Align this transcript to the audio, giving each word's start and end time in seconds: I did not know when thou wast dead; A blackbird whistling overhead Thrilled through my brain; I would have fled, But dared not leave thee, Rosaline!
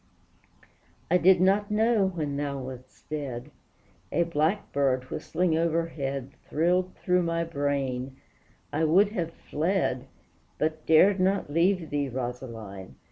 I 1.11 1.19
did 1.19 1.39
not 1.39 1.69
know 1.69 2.07
when 2.07 2.35
thou 2.35 2.57
wast 2.57 3.07
dead; 3.07 3.51
A 4.11 4.23
blackbird 4.23 5.11
whistling 5.11 5.55
overhead 5.55 6.31
Thrilled 6.49 6.95
through 6.95 7.21
my 7.21 7.43
brain; 7.43 8.17
I 8.73 8.83
would 8.83 9.09
have 9.09 9.31
fled, 9.31 10.07
But 10.57 10.87
dared 10.87 11.19
not 11.19 11.53
leave 11.53 11.91
thee, 11.91 12.09
Rosaline! 12.09 12.95